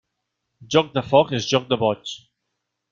Joc 0.75 0.89
de 0.95 1.05
foc 1.11 1.35
és 1.41 1.47
joc 1.55 1.71
de 1.75 1.81
boig. 1.87 2.19